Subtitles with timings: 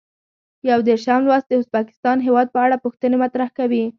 [0.69, 3.85] یو دېرشم لوست د ازبکستان هېواد په اړه پوښتنې مطرح کوي.